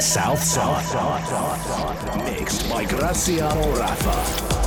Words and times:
South 0.00 0.42
Side. 0.42 2.24
Mixed 2.24 2.68
by 2.70 2.84
Graziano 2.86 3.74
Raffa. 3.74 4.59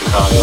Chicago. 0.00 0.39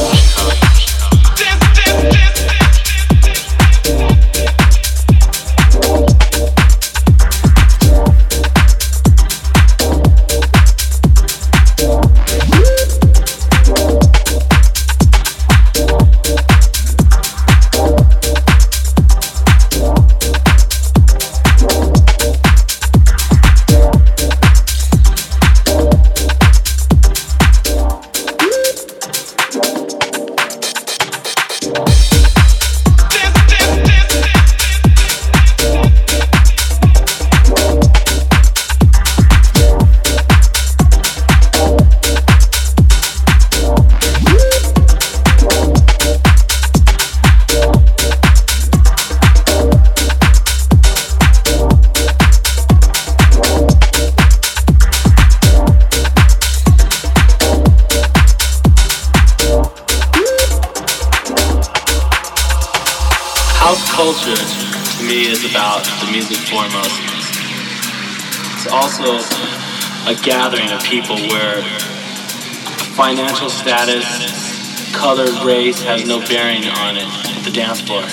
Race 75.67 75.84
has 75.84 76.08
no 76.08 76.19
bearing 76.19 76.63
on 76.63 76.95
it, 76.95 77.10
the 77.43 77.51
dance 77.51 77.82
floor. 77.82 78.03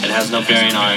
It 0.00 0.08
has 0.08 0.30
no 0.30 0.40
bearing 0.40 0.72
on 0.72 0.96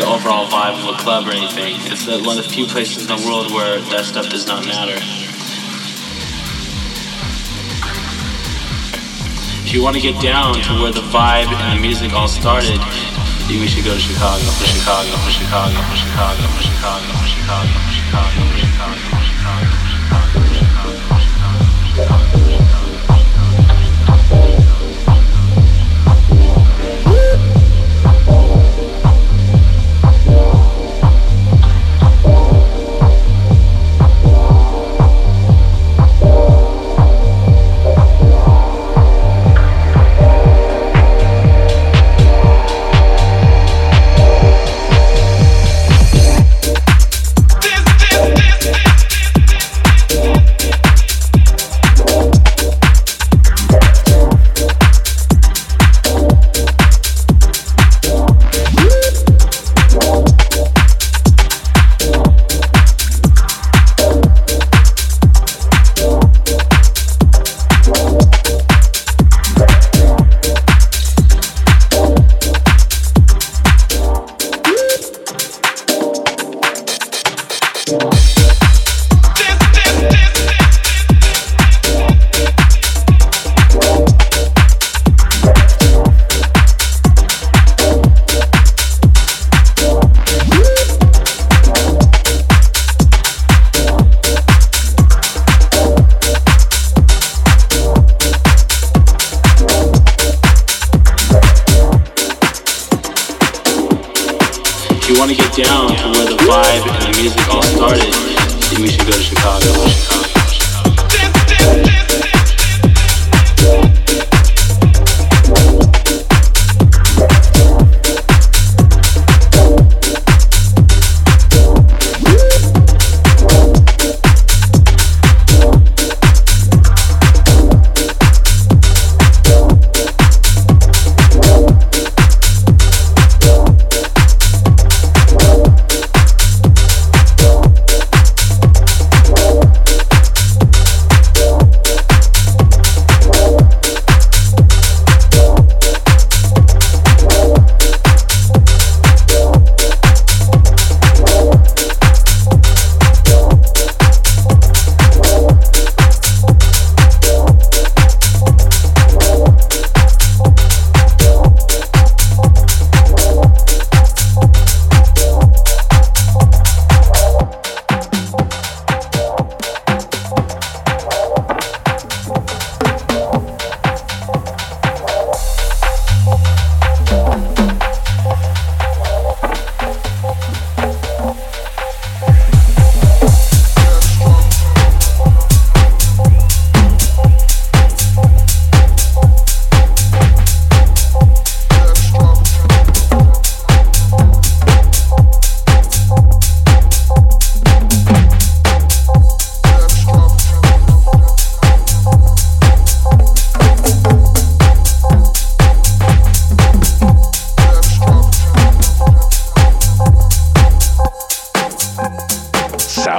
the 0.00 0.06
overall 0.08 0.48
vibe 0.48 0.80
of 0.80 0.94
a 0.94 0.96
club 0.96 1.28
or 1.28 1.32
anything. 1.32 1.76
It's 1.92 2.08
one 2.08 2.38
of 2.40 2.44
the 2.44 2.48
few 2.48 2.64
places 2.64 3.04
in 3.04 3.12
the 3.12 3.20
world 3.28 3.52
where 3.52 3.76
that 3.92 4.06
stuff 4.06 4.30
does 4.30 4.46
not 4.46 4.64
matter. 4.64 4.96
If 9.68 9.74
you 9.74 9.82
want 9.82 9.96
to 9.96 10.02
get 10.02 10.16
down 10.22 10.54
to 10.64 10.72
where 10.80 10.92
the 10.92 11.04
vibe 11.12 11.52
and 11.52 11.76
the 11.76 11.82
music 11.82 12.14
all 12.14 12.28
started, 12.28 12.80
we 13.52 13.68
should 13.68 13.84
go 13.84 13.92
to 13.92 14.00
Chicago, 14.00 14.48
for 14.56 14.64
Chicago, 14.64 15.12
for 15.20 15.32
Chicago, 15.36 15.76
for 15.92 15.96
Chicago, 16.00 16.40
for 16.56 16.64
Chicago, 16.64 17.12
for 17.20 17.28
Chicago, 17.28 17.68
for 17.84 17.92
Chicago, 17.92 18.40
for. 18.48 18.58
Chicago. 18.64 18.95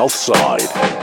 South 0.10 0.58
Side. 0.60 0.97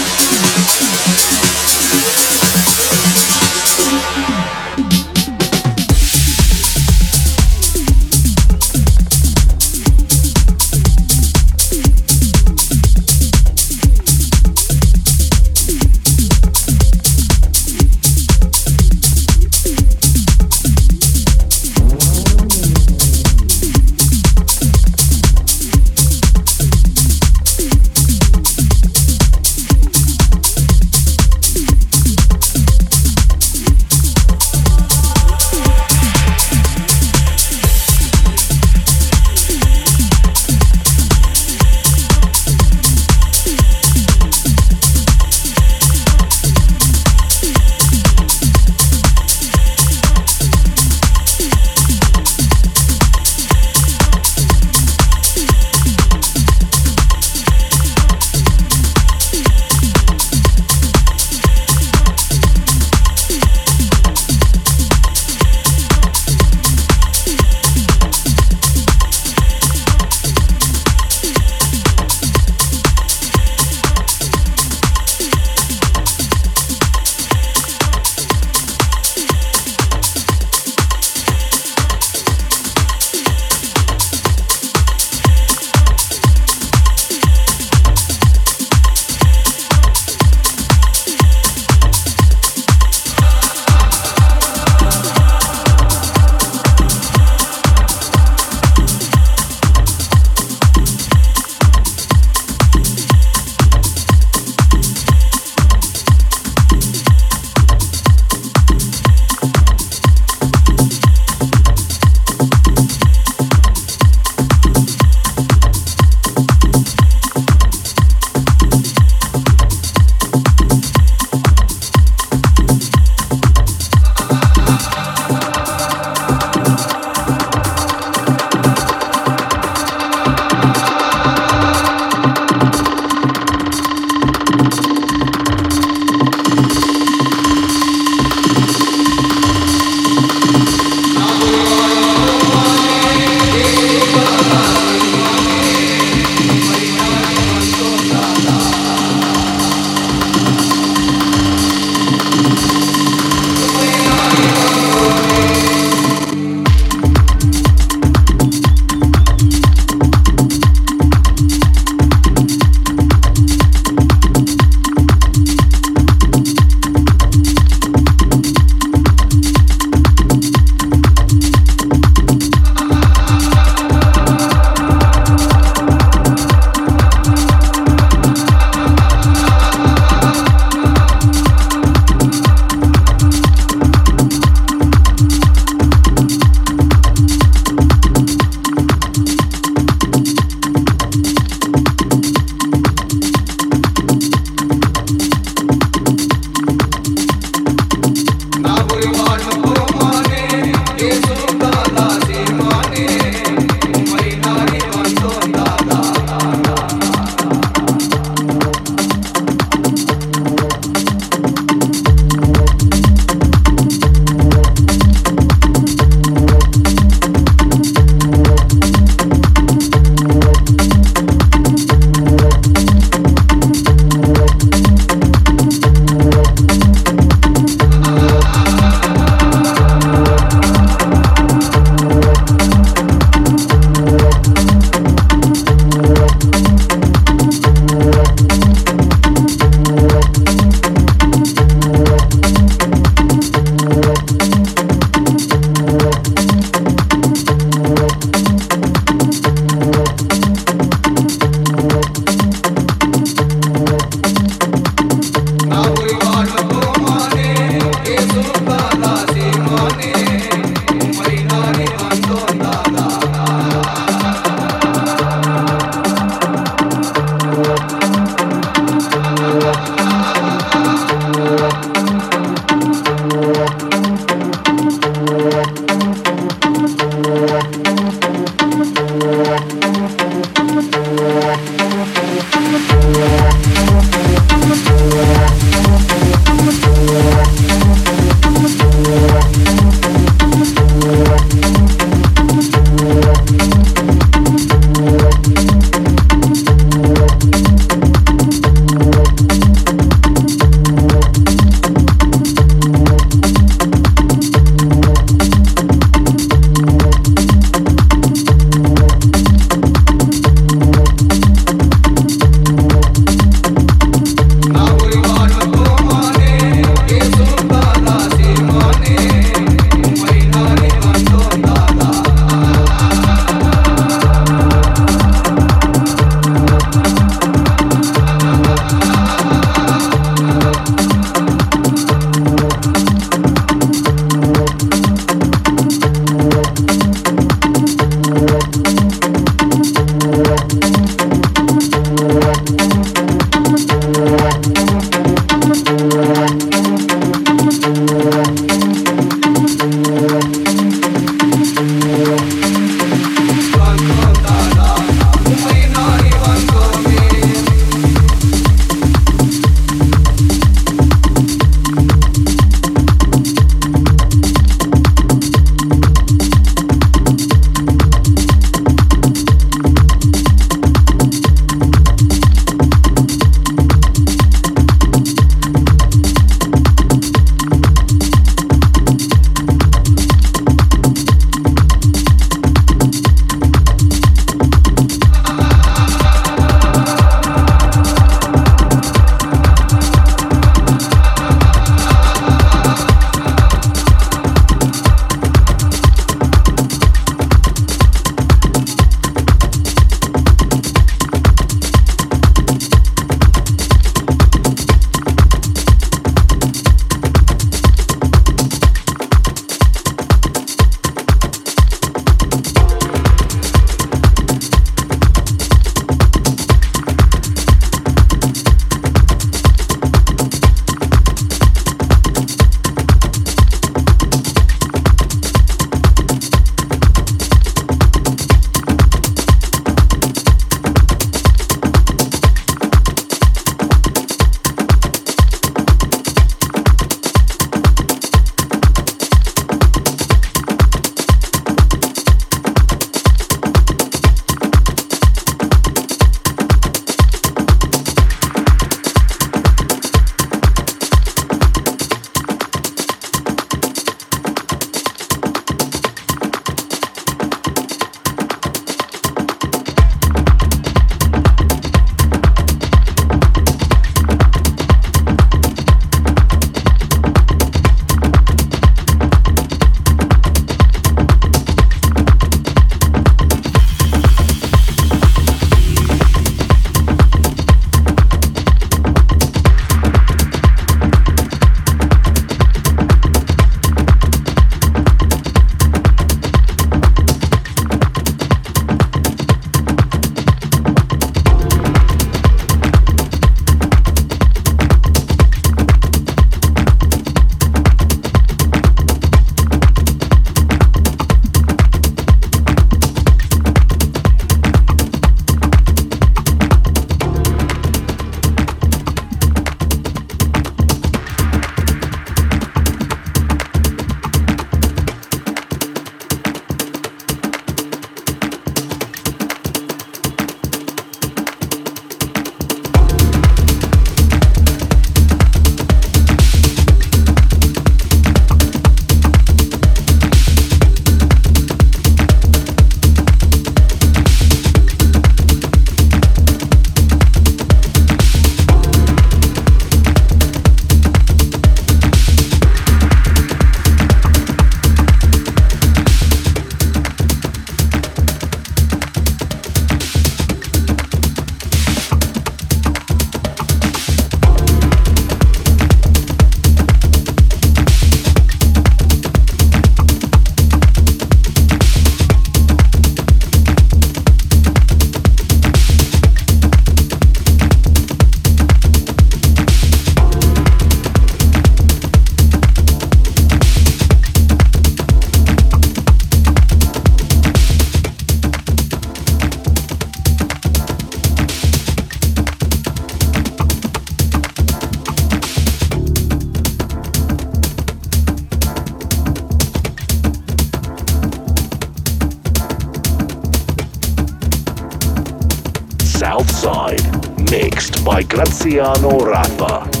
Outside, 596.41 597.51
mixed 597.51 598.03
by 598.03 598.23
Graziano 598.23 599.19
Raffa. 599.19 600.00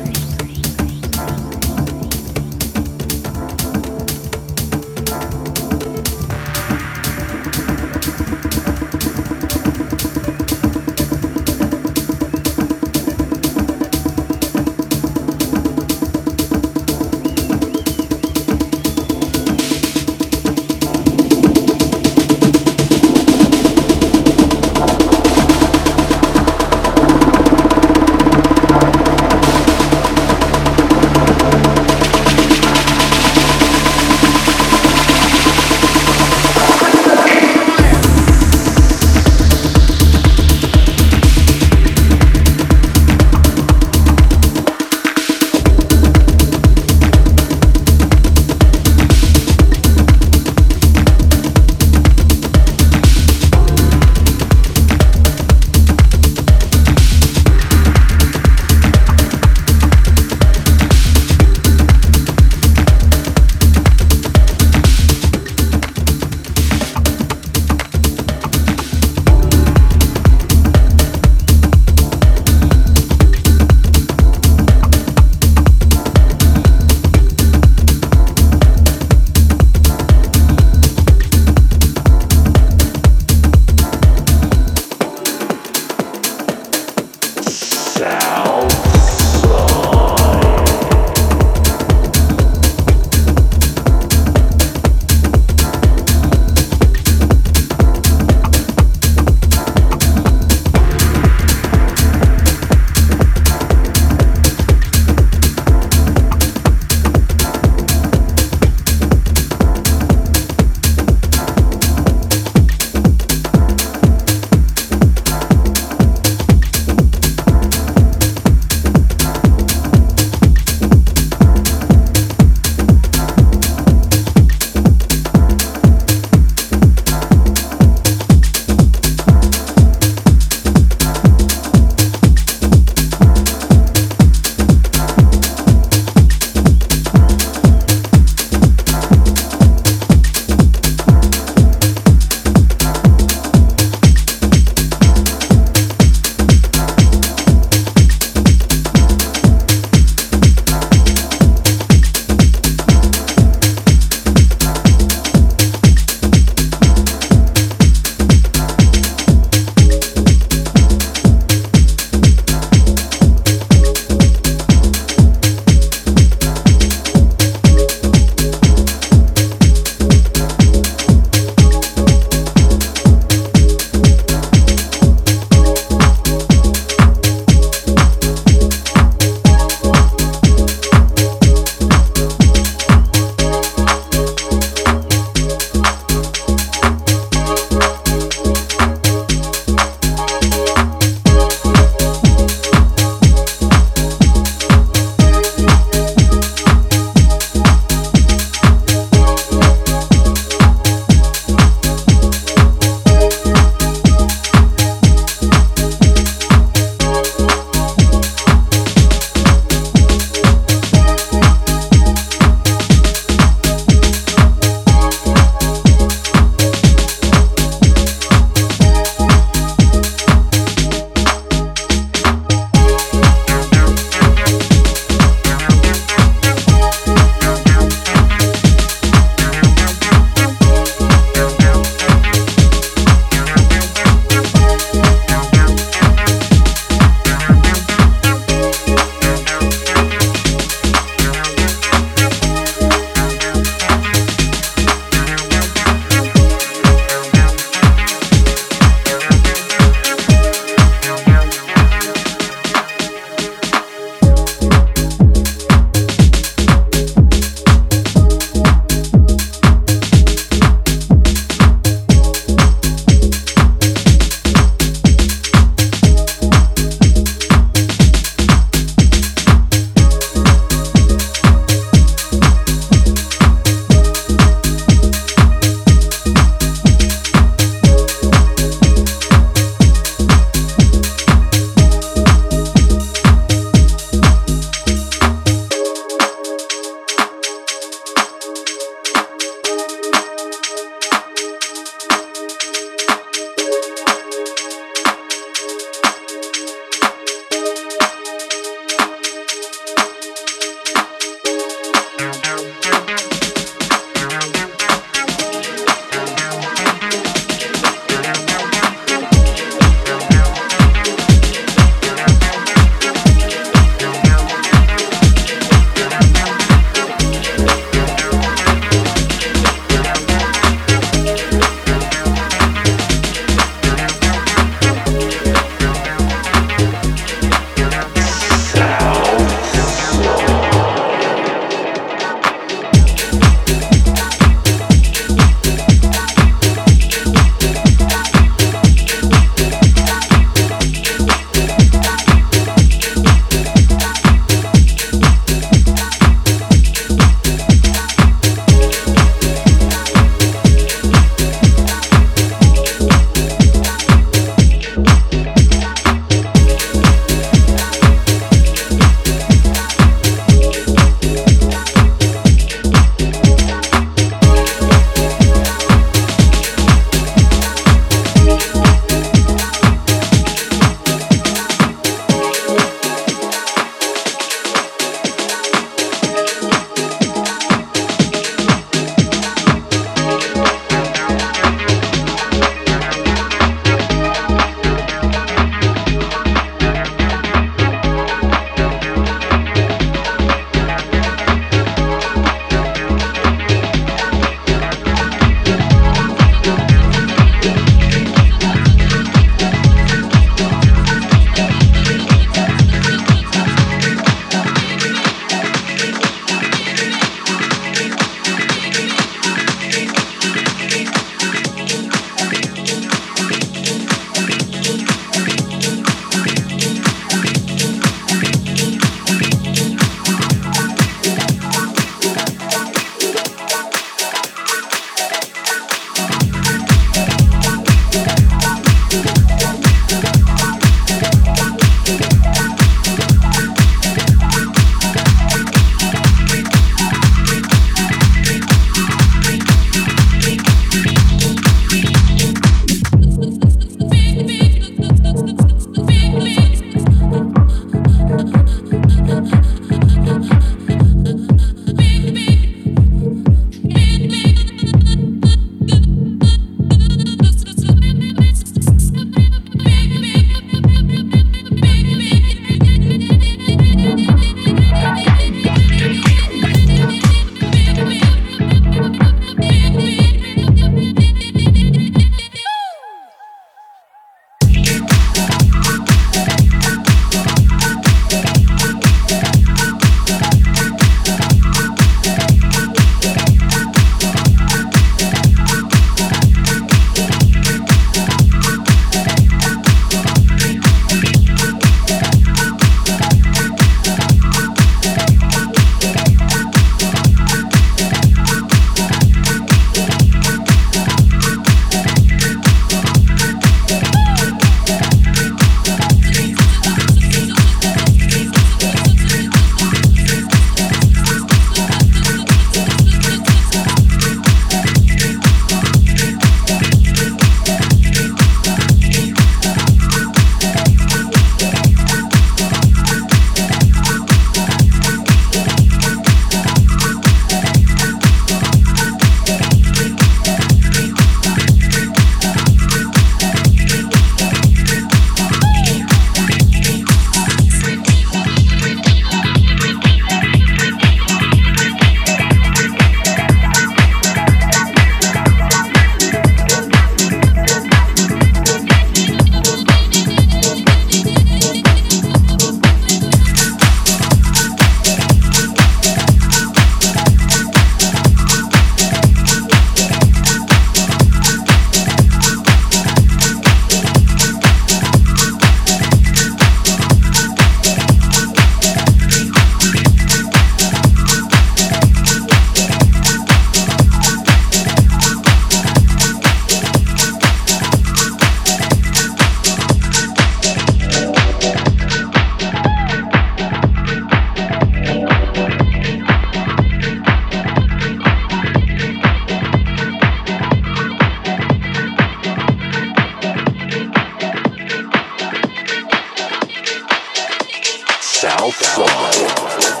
South 598.41 598.73
Side. 598.83 600.00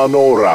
Graziano 0.00 0.34
Raffa. 0.34 0.49